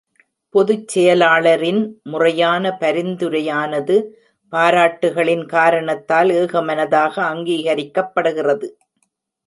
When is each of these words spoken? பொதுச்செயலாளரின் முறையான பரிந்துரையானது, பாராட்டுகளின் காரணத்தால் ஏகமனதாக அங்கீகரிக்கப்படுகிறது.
பொதுச்செயலாளரின் 0.55 1.81
முறையான 2.03 2.71
பரிந்துரையானது, 2.79 3.97
பாராட்டுகளின் 4.53 5.45
காரணத்தால் 5.45 6.29
ஏகமனதாக 6.29 7.13
அங்கீகரிக்கப்படுகிறது. 7.33 8.69